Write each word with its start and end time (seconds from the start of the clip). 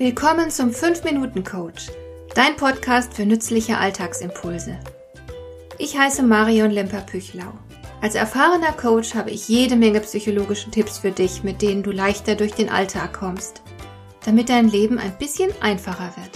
Willkommen 0.00 0.50
zum 0.50 0.70
5-Minuten-Coach, 0.70 1.88
dein 2.34 2.56
Podcast 2.56 3.12
für 3.12 3.26
nützliche 3.26 3.76
Alltagsimpulse. 3.76 4.80
Ich 5.76 5.98
heiße 5.98 6.22
Marion 6.22 6.70
Lemper-Püchlau. 6.70 7.52
Als 8.00 8.14
erfahrener 8.14 8.72
Coach 8.72 9.14
habe 9.14 9.30
ich 9.30 9.46
jede 9.46 9.76
Menge 9.76 10.00
psychologische 10.00 10.70
Tipps 10.70 10.96
für 10.96 11.10
dich, 11.10 11.42
mit 11.42 11.60
denen 11.60 11.82
du 11.82 11.90
leichter 11.90 12.34
durch 12.34 12.52
den 12.52 12.70
Alltag 12.70 13.12
kommst, 13.12 13.60
damit 14.24 14.48
dein 14.48 14.70
Leben 14.70 14.98
ein 14.98 15.18
bisschen 15.18 15.50
einfacher 15.60 16.14
wird. 16.16 16.30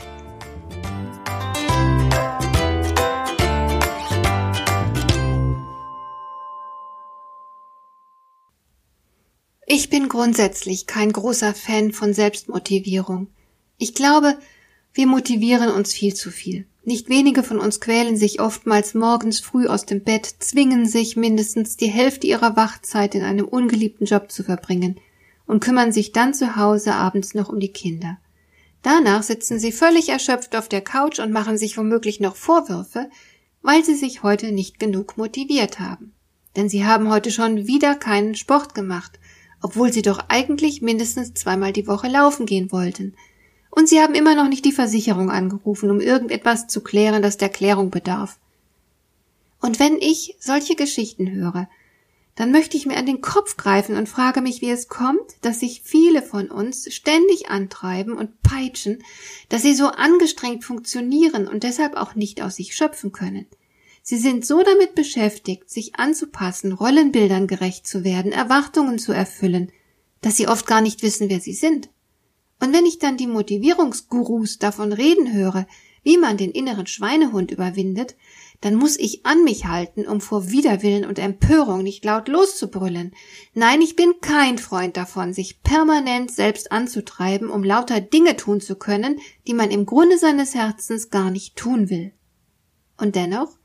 Ich 9.64 9.88
bin 9.88 10.10
grundsätzlich 10.10 10.86
kein 10.86 11.10
großer 11.10 11.54
Fan 11.54 11.92
von 11.92 12.12
Selbstmotivierung. 12.12 13.28
Ich 13.84 13.92
glaube, 13.92 14.38
wir 14.94 15.06
motivieren 15.06 15.70
uns 15.70 15.92
viel 15.92 16.14
zu 16.14 16.30
viel. 16.30 16.64
Nicht 16.84 17.10
wenige 17.10 17.42
von 17.42 17.58
uns 17.58 17.80
quälen 17.80 18.16
sich 18.16 18.40
oftmals 18.40 18.94
morgens 18.94 19.40
früh 19.40 19.66
aus 19.66 19.84
dem 19.84 20.02
Bett, 20.02 20.24
zwingen 20.38 20.86
sich 20.86 21.16
mindestens 21.16 21.76
die 21.76 21.88
Hälfte 21.88 22.26
ihrer 22.26 22.56
Wachzeit 22.56 23.14
in 23.14 23.22
einem 23.22 23.46
ungeliebten 23.46 24.06
Job 24.06 24.32
zu 24.32 24.42
verbringen 24.42 24.98
und 25.44 25.62
kümmern 25.62 25.92
sich 25.92 26.12
dann 26.12 26.32
zu 26.32 26.56
Hause 26.56 26.94
abends 26.94 27.34
noch 27.34 27.50
um 27.50 27.60
die 27.60 27.74
Kinder. 27.74 28.16
Danach 28.80 29.22
sitzen 29.22 29.58
sie 29.58 29.70
völlig 29.70 30.08
erschöpft 30.08 30.56
auf 30.56 30.70
der 30.70 30.80
Couch 30.80 31.18
und 31.18 31.30
machen 31.30 31.58
sich 31.58 31.76
womöglich 31.76 32.20
noch 32.20 32.36
Vorwürfe, 32.36 33.10
weil 33.60 33.84
sie 33.84 33.96
sich 33.96 34.22
heute 34.22 34.50
nicht 34.50 34.80
genug 34.80 35.18
motiviert 35.18 35.78
haben. 35.78 36.14
Denn 36.56 36.70
sie 36.70 36.86
haben 36.86 37.10
heute 37.10 37.30
schon 37.30 37.66
wieder 37.66 37.96
keinen 37.96 38.34
Sport 38.34 38.74
gemacht, 38.74 39.20
obwohl 39.60 39.92
sie 39.92 40.00
doch 40.00 40.20
eigentlich 40.30 40.80
mindestens 40.80 41.34
zweimal 41.34 41.74
die 41.74 41.86
Woche 41.86 42.08
laufen 42.08 42.46
gehen 42.46 42.72
wollten– 42.72 43.14
und 43.74 43.88
Sie 43.88 44.00
haben 44.00 44.14
immer 44.14 44.34
noch 44.34 44.48
nicht 44.48 44.64
die 44.64 44.72
Versicherung 44.72 45.30
angerufen, 45.30 45.90
um 45.90 46.00
irgendetwas 46.00 46.68
zu 46.68 46.80
klären, 46.80 47.22
das 47.22 47.38
der 47.38 47.48
Klärung 47.48 47.90
bedarf. 47.90 48.38
Und 49.60 49.80
wenn 49.80 49.96
ich 49.96 50.36
solche 50.38 50.76
Geschichten 50.76 51.30
höre, 51.30 51.68
dann 52.36 52.52
möchte 52.52 52.76
ich 52.76 52.86
mir 52.86 52.96
an 52.96 53.06
den 53.06 53.20
Kopf 53.20 53.56
greifen 53.56 53.96
und 53.96 54.08
frage 54.08 54.40
mich, 54.40 54.60
wie 54.60 54.70
es 54.70 54.88
kommt, 54.88 55.36
dass 55.40 55.60
sich 55.60 55.82
viele 55.82 56.22
von 56.22 56.50
uns 56.50 56.92
ständig 56.92 57.50
antreiben 57.50 58.12
und 58.12 58.42
peitschen, 58.42 59.02
dass 59.48 59.62
sie 59.62 59.74
so 59.74 59.86
angestrengt 59.86 60.64
funktionieren 60.64 61.48
und 61.48 61.62
deshalb 61.62 61.96
auch 61.96 62.14
nicht 62.14 62.42
aus 62.42 62.56
sich 62.56 62.76
schöpfen 62.76 63.12
können. 63.12 63.46
Sie 64.02 64.18
sind 64.18 64.44
so 64.44 64.62
damit 64.62 64.94
beschäftigt, 64.94 65.70
sich 65.70 65.96
anzupassen, 65.96 66.72
Rollenbildern 66.72 67.46
gerecht 67.46 67.86
zu 67.86 68.04
werden, 68.04 68.32
Erwartungen 68.32 68.98
zu 68.98 69.12
erfüllen, 69.12 69.72
dass 70.20 70.36
sie 70.36 70.46
oft 70.46 70.66
gar 70.66 70.80
nicht 70.80 71.02
wissen, 71.02 71.28
wer 71.28 71.40
sie 71.40 71.54
sind. 71.54 71.88
Und 72.60 72.72
wenn 72.72 72.86
ich 72.86 72.98
dann 72.98 73.16
die 73.16 73.26
Motivierungsgurus 73.26 74.58
davon 74.58 74.92
reden 74.92 75.32
höre, 75.32 75.66
wie 76.02 76.18
man 76.18 76.36
den 76.36 76.50
inneren 76.50 76.86
Schweinehund 76.86 77.50
überwindet, 77.50 78.14
dann 78.60 78.76
muss 78.76 78.98
ich 78.98 79.26
an 79.26 79.44
mich 79.44 79.66
halten, 79.66 80.06
um 80.06 80.20
vor 80.20 80.50
Widerwillen 80.50 81.04
und 81.04 81.18
Empörung 81.18 81.82
nicht 81.82 82.04
laut 82.04 82.28
loszubrüllen. 82.28 83.12
Nein, 83.52 83.82
ich 83.82 83.96
bin 83.96 84.14
kein 84.20 84.58
Freund 84.58 84.96
davon, 84.96 85.32
sich 85.32 85.62
permanent 85.62 86.30
selbst 86.30 86.72
anzutreiben, 86.72 87.50
um 87.50 87.64
lauter 87.64 88.00
Dinge 88.00 88.36
tun 88.36 88.60
zu 88.60 88.76
können, 88.76 89.20
die 89.46 89.54
man 89.54 89.70
im 89.70 89.84
Grunde 89.86 90.18
seines 90.18 90.54
Herzens 90.54 91.10
gar 91.10 91.30
nicht 91.30 91.56
tun 91.56 91.90
will. 91.90 92.12
Und 92.96 93.16
dennoch, 93.16 93.58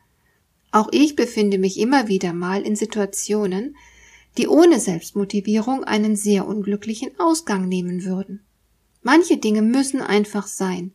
auch 0.72 0.90
ich 0.92 1.16
befinde 1.16 1.58
mich 1.58 1.80
immer 1.80 2.08
wieder 2.08 2.34
mal 2.34 2.62
in 2.62 2.76
Situationen, 2.76 3.76
die 4.38 4.48
ohne 4.48 4.80
Selbstmotivierung 4.80 5.84
einen 5.84 6.16
sehr 6.16 6.48
unglücklichen 6.48 7.12
Ausgang 7.20 7.68
nehmen 7.68 8.04
würden. 8.04 8.46
Manche 9.02 9.38
Dinge 9.38 9.62
müssen 9.62 10.02
einfach 10.02 10.48
sein, 10.48 10.94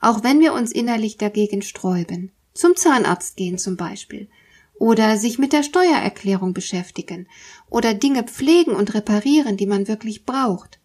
auch 0.00 0.22
wenn 0.22 0.40
wir 0.40 0.52
uns 0.52 0.72
innerlich 0.72 1.16
dagegen 1.16 1.62
sträuben. 1.62 2.30
Zum 2.54 2.76
Zahnarzt 2.76 3.36
gehen 3.36 3.58
zum 3.58 3.76
Beispiel. 3.76 4.28
Oder 4.78 5.16
sich 5.16 5.38
mit 5.38 5.52
der 5.52 5.62
Steuererklärung 5.62 6.54
beschäftigen. 6.54 7.26
Oder 7.68 7.94
Dinge 7.94 8.24
pflegen 8.24 8.72
und 8.72 8.94
reparieren, 8.94 9.56
die 9.56 9.66
man 9.66 9.88
wirklich 9.88 10.24
braucht. 10.24 10.78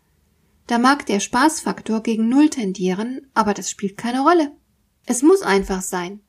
Da 0.67 0.79
mag 0.79 1.05
der 1.05 1.19
Spaßfaktor 1.19 2.01
gegen 2.01 2.29
Null 2.29 2.49
tendieren, 2.49 3.27
aber 3.33 3.53
das 3.53 3.69
spielt 3.69 3.97
keine 3.97 4.21
Rolle. 4.21 4.51
Es 5.05 5.21
muss 5.21 5.41
einfach 5.41 5.81
sein. 5.81 6.21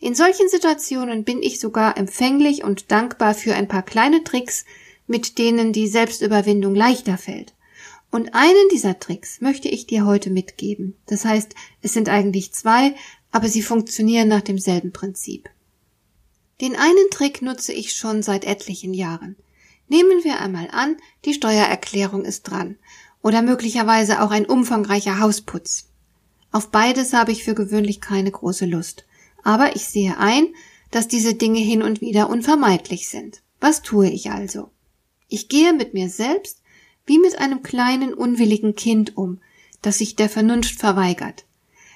In 0.00 0.14
solchen 0.14 0.48
Situationen 0.48 1.24
bin 1.24 1.42
ich 1.42 1.60
sogar 1.60 1.96
empfänglich 1.96 2.64
und 2.64 2.90
dankbar 2.90 3.34
für 3.34 3.54
ein 3.54 3.68
paar 3.68 3.82
kleine 3.82 4.24
Tricks, 4.24 4.64
mit 5.06 5.38
denen 5.38 5.72
die 5.72 5.88
Selbstüberwindung 5.88 6.74
leichter 6.74 7.18
fällt. 7.18 7.54
Und 8.10 8.34
einen 8.34 8.68
dieser 8.72 8.98
Tricks 8.98 9.40
möchte 9.40 9.68
ich 9.68 9.86
dir 9.86 10.04
heute 10.04 10.30
mitgeben. 10.30 10.96
Das 11.06 11.24
heißt, 11.24 11.54
es 11.82 11.92
sind 11.92 12.08
eigentlich 12.08 12.52
zwei, 12.52 12.94
aber 13.30 13.48
sie 13.48 13.62
funktionieren 13.62 14.28
nach 14.28 14.40
demselben 14.40 14.92
Prinzip. 14.92 15.48
Den 16.60 16.76
einen 16.76 17.10
Trick 17.10 17.40
nutze 17.40 17.72
ich 17.72 17.94
schon 17.94 18.22
seit 18.22 18.44
etlichen 18.44 18.92
Jahren. 18.92 19.36
Nehmen 19.88 20.24
wir 20.24 20.40
einmal 20.40 20.68
an, 20.72 20.96
die 21.24 21.34
Steuererklärung 21.34 22.24
ist 22.24 22.42
dran 22.42 22.76
oder 23.22 23.42
möglicherweise 23.42 24.22
auch 24.22 24.30
ein 24.30 24.46
umfangreicher 24.46 25.20
Hausputz. 25.20 25.88
Auf 26.52 26.70
beides 26.70 27.12
habe 27.12 27.32
ich 27.32 27.44
für 27.44 27.54
gewöhnlich 27.54 28.00
keine 28.00 28.30
große 28.30 28.66
Lust. 28.66 29.04
Aber 29.42 29.76
ich 29.76 29.86
sehe 29.86 30.18
ein, 30.18 30.48
dass 30.90 31.08
diese 31.08 31.34
Dinge 31.34 31.60
hin 31.60 31.82
und 31.82 32.00
wieder 32.00 32.28
unvermeidlich 32.28 33.08
sind. 33.08 33.42
Was 33.60 33.82
tue 33.82 34.08
ich 34.08 34.30
also? 34.30 34.70
Ich 35.28 35.48
gehe 35.48 35.72
mit 35.72 35.94
mir 35.94 36.08
selbst 36.08 36.59
wie 37.10 37.18
mit 37.18 37.40
einem 37.40 37.64
kleinen 37.64 38.14
unwilligen 38.14 38.76
Kind 38.76 39.16
um, 39.16 39.40
das 39.82 39.98
sich 39.98 40.14
der 40.14 40.28
Vernunft 40.28 40.78
verweigert. 40.78 41.44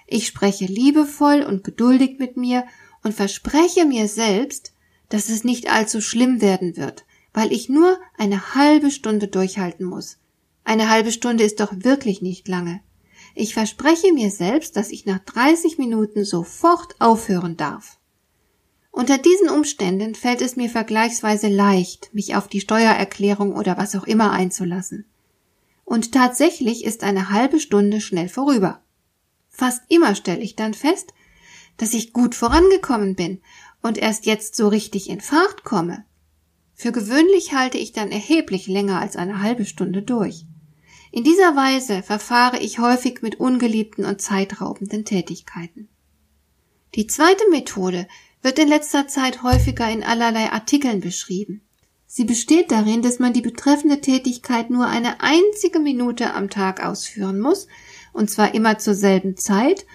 Ich 0.08 0.26
spreche 0.26 0.64
liebevoll 0.64 1.42
und 1.42 1.62
geduldig 1.62 2.18
mit 2.18 2.36
mir 2.36 2.64
und 3.04 3.14
verspreche 3.14 3.84
mir 3.84 4.08
selbst, 4.08 4.72
dass 5.10 5.28
es 5.28 5.44
nicht 5.44 5.70
allzu 5.70 6.00
schlimm 6.00 6.40
werden 6.40 6.76
wird, 6.76 7.04
weil 7.32 7.52
ich 7.52 7.68
nur 7.68 7.96
eine 8.18 8.56
halbe 8.56 8.90
Stunde 8.90 9.28
durchhalten 9.28 9.86
muss. 9.86 10.18
Eine 10.64 10.90
halbe 10.90 11.12
Stunde 11.12 11.44
ist 11.44 11.60
doch 11.60 11.72
wirklich 11.72 12.20
nicht 12.20 12.48
lange. 12.48 12.80
Ich 13.36 13.54
verspreche 13.54 14.12
mir 14.12 14.32
selbst, 14.32 14.76
dass 14.76 14.90
ich 14.90 15.06
nach 15.06 15.20
30 15.20 15.78
Minuten 15.78 16.24
sofort 16.24 17.00
aufhören 17.00 17.56
darf. 17.56 18.00
Unter 18.94 19.18
diesen 19.18 19.48
Umständen 19.48 20.14
fällt 20.14 20.40
es 20.40 20.54
mir 20.54 20.70
vergleichsweise 20.70 21.48
leicht, 21.48 22.14
mich 22.14 22.36
auf 22.36 22.46
die 22.46 22.60
Steuererklärung 22.60 23.52
oder 23.56 23.76
was 23.76 23.96
auch 23.96 24.04
immer 24.04 24.30
einzulassen. 24.30 25.04
Und 25.84 26.12
tatsächlich 26.12 26.84
ist 26.84 27.02
eine 27.02 27.30
halbe 27.30 27.58
Stunde 27.58 28.00
schnell 28.00 28.28
vorüber. 28.28 28.80
Fast 29.48 29.82
immer 29.88 30.14
stelle 30.14 30.42
ich 30.42 30.54
dann 30.54 30.74
fest, 30.74 31.12
dass 31.76 31.92
ich 31.92 32.12
gut 32.12 32.36
vorangekommen 32.36 33.16
bin 33.16 33.40
und 33.82 33.98
erst 33.98 34.26
jetzt 34.26 34.54
so 34.54 34.68
richtig 34.68 35.10
in 35.10 35.20
Fahrt 35.20 35.64
komme. 35.64 36.04
Für 36.76 36.92
gewöhnlich 36.92 37.52
halte 37.52 37.78
ich 37.78 37.90
dann 37.90 38.12
erheblich 38.12 38.68
länger 38.68 39.00
als 39.00 39.16
eine 39.16 39.42
halbe 39.42 39.64
Stunde 39.64 40.02
durch. 40.02 40.46
In 41.10 41.24
dieser 41.24 41.56
Weise 41.56 42.04
verfahre 42.04 42.60
ich 42.60 42.78
häufig 42.78 43.22
mit 43.22 43.40
ungeliebten 43.40 44.04
und 44.04 44.22
zeitraubenden 44.22 45.04
Tätigkeiten. 45.04 45.88
Die 46.94 47.08
zweite 47.08 47.50
Methode 47.50 48.06
wird 48.44 48.58
in 48.58 48.68
letzter 48.68 49.08
Zeit 49.08 49.42
häufiger 49.42 49.90
in 49.90 50.04
allerlei 50.04 50.52
Artikeln 50.52 51.00
beschrieben. 51.00 51.62
Sie 52.06 52.24
besteht 52.24 52.70
darin, 52.70 53.00
dass 53.00 53.18
man 53.18 53.32
die 53.32 53.40
betreffende 53.40 54.02
Tätigkeit 54.02 54.68
nur 54.68 54.86
eine 54.86 55.22
einzige 55.22 55.80
Minute 55.80 56.34
am 56.34 56.50
Tag 56.50 56.84
ausführen 56.84 57.40
muss, 57.40 57.66
und 58.12 58.30
zwar 58.30 58.54
immer 58.54 58.78
zur 58.78 58.94
selben 58.94 59.38
Zeit, 59.38 59.86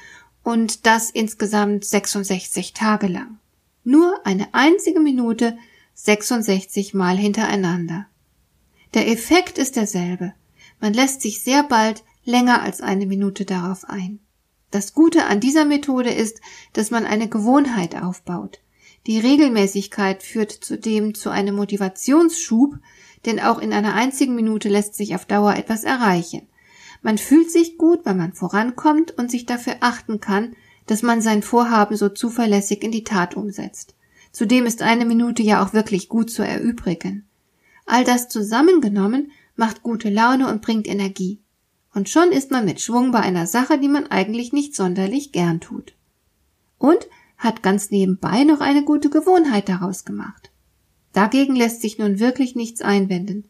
und 0.43 0.87
das 0.87 1.11
insgesamt 1.11 1.85
66 1.85 2.73
Tage 2.73 3.05
lang. 3.05 3.37
Nur 3.83 4.25
eine 4.25 4.51
einzige 4.53 4.99
Minute 4.99 5.55
66 5.93 6.95
Mal 6.95 7.17
hintereinander. 7.17 8.07
Der 8.95 9.07
Effekt 9.09 9.59
ist 9.59 9.75
derselbe. 9.75 10.33
Man 10.81 10.95
lässt 10.95 11.21
sich 11.21 11.43
sehr 11.43 11.61
bald 11.61 12.03
länger 12.25 12.63
als 12.63 12.81
eine 12.81 13.05
Minute 13.05 13.45
darauf 13.45 13.87
ein. 13.87 14.19
Das 14.71 14.93
Gute 14.93 15.25
an 15.25 15.39
dieser 15.39 15.65
Methode 15.65 16.11
ist, 16.11 16.41
dass 16.73 16.91
man 16.91 17.05
eine 17.05 17.27
Gewohnheit 17.27 17.95
aufbaut. 17.95 18.59
Die 19.07 19.19
Regelmäßigkeit 19.19 20.21
führt 20.21 20.51
zudem 20.51 21.15
zu 21.15 21.29
einem 21.31 21.55
Motivationsschub, 21.55 22.75
denn 23.25 23.39
auch 23.39 23.59
in 23.59 23.73
einer 23.73 23.95
einzigen 23.95 24.35
Minute 24.35 24.69
lässt 24.69 24.95
sich 24.95 25.15
auf 25.15 25.25
Dauer 25.25 25.55
etwas 25.55 25.83
erreichen. 25.83 26.47
Man 27.01 27.17
fühlt 27.17 27.49
sich 27.49 27.77
gut, 27.77 28.05
weil 28.05 28.15
man 28.15 28.33
vorankommt 28.33 29.17
und 29.17 29.31
sich 29.31 29.45
dafür 29.45 29.77
achten 29.79 30.19
kann, 30.19 30.55
dass 30.85 31.01
man 31.01 31.21
sein 31.21 31.41
Vorhaben 31.41 31.95
so 31.95 32.09
zuverlässig 32.09 32.83
in 32.83 32.91
die 32.91 33.03
Tat 33.03 33.35
umsetzt. 33.35 33.95
Zudem 34.31 34.65
ist 34.65 34.81
eine 34.81 35.05
Minute 35.05 35.41
ja 35.41 35.63
auch 35.63 35.73
wirklich 35.73 36.09
gut 36.09 36.29
zu 36.29 36.43
erübrigen. 36.43 37.27
All 37.85 38.03
das 38.03 38.29
zusammengenommen 38.29 39.31
macht 39.55 39.81
gute 39.81 40.09
Laune 40.09 40.47
und 40.47 40.61
bringt 40.61 40.87
Energie 40.87 41.39
und 41.93 42.09
schon 42.09 42.31
ist 42.31 42.51
man 42.51 42.65
mit 42.65 42.81
Schwung 42.81 43.11
bei 43.11 43.19
einer 43.19 43.47
Sache, 43.47 43.79
die 43.79 43.87
man 43.87 44.07
eigentlich 44.07 44.53
nicht 44.53 44.75
sonderlich 44.75 45.31
gern 45.31 45.59
tut. 45.59 45.93
Und 46.77 47.07
hat 47.37 47.63
ganz 47.63 47.89
nebenbei 47.89 48.43
noch 48.43 48.59
eine 48.59 48.83
gute 48.83 49.09
Gewohnheit 49.09 49.69
daraus 49.69 50.05
gemacht. 50.05 50.51
Dagegen 51.13 51.55
lässt 51.55 51.81
sich 51.81 51.97
nun 51.97 52.19
wirklich 52.19 52.55
nichts 52.55 52.81
einwenden. 52.81 53.45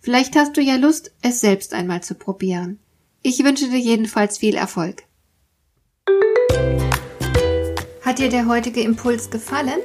Vielleicht 0.00 0.36
hast 0.36 0.56
du 0.56 0.60
ja 0.60 0.76
Lust, 0.76 1.12
es 1.22 1.40
selbst 1.40 1.72
einmal 1.72 2.02
zu 2.02 2.14
probieren. 2.14 2.78
Ich 3.22 3.42
wünsche 3.42 3.68
dir 3.68 3.78
jedenfalls 3.78 4.38
viel 4.38 4.54
Erfolg. 4.54 5.04
Hat 8.02 8.18
dir 8.18 8.28
der 8.28 8.46
heutige 8.46 8.80
Impuls 8.80 9.30
gefallen? 9.30 9.80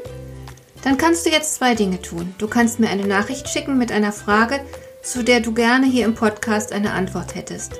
Dann 0.84 0.98
kannst 0.98 1.26
du 1.26 1.30
jetzt 1.30 1.56
zwei 1.56 1.76
Dinge 1.76 2.02
tun. 2.02 2.36
Du 2.38 2.48
kannst 2.48 2.80
mir 2.80 2.90
eine 2.90 3.08
Nachricht 3.08 3.48
schicken 3.48 3.78
mit 3.78 3.92
einer 3.92 4.12
Frage, 4.12 4.60
zu 5.02 5.24
der 5.24 5.40
du 5.40 5.54
gerne 5.54 5.86
hier 5.86 6.06
im 6.06 6.16
Podcast 6.16 6.74
eine 6.74 6.92
Antwort 6.92 7.36
hättest. 7.36 7.80